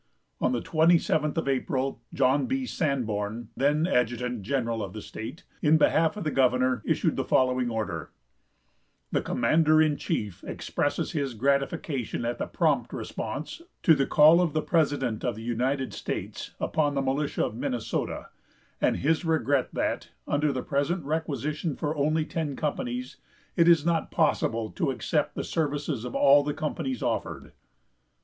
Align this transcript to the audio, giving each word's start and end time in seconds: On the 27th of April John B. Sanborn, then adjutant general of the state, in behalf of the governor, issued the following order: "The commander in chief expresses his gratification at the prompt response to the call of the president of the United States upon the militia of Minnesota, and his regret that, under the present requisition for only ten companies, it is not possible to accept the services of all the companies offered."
On 0.39 0.51
the 0.51 0.63
27th 0.63 1.37
of 1.37 1.47
April 1.47 2.01
John 2.11 2.47
B. 2.47 2.65
Sanborn, 2.65 3.49
then 3.55 3.85
adjutant 3.85 4.41
general 4.41 4.81
of 4.81 4.93
the 4.93 5.01
state, 5.03 5.43
in 5.61 5.77
behalf 5.77 6.17
of 6.17 6.23
the 6.23 6.31
governor, 6.31 6.81
issued 6.85 7.15
the 7.17 7.23
following 7.23 7.69
order: 7.69 8.09
"The 9.11 9.21
commander 9.21 9.79
in 9.79 9.97
chief 9.97 10.43
expresses 10.43 11.11
his 11.11 11.35
gratification 11.35 12.25
at 12.25 12.39
the 12.39 12.47
prompt 12.47 12.93
response 12.93 13.61
to 13.83 13.93
the 13.93 14.07
call 14.07 14.41
of 14.41 14.53
the 14.53 14.63
president 14.63 15.23
of 15.23 15.35
the 15.35 15.43
United 15.43 15.93
States 15.93 16.55
upon 16.59 16.95
the 16.95 17.03
militia 17.03 17.45
of 17.45 17.53
Minnesota, 17.55 18.29
and 18.81 18.97
his 18.97 19.23
regret 19.23 19.69
that, 19.73 20.09
under 20.27 20.51
the 20.51 20.63
present 20.63 21.05
requisition 21.05 21.75
for 21.75 21.95
only 21.95 22.25
ten 22.25 22.55
companies, 22.55 23.17
it 23.55 23.67
is 23.67 23.85
not 23.85 24.09
possible 24.09 24.71
to 24.71 24.89
accept 24.89 25.35
the 25.35 25.43
services 25.43 26.05
of 26.05 26.15
all 26.15 26.43
the 26.43 26.55
companies 26.55 27.03
offered." 27.03 27.51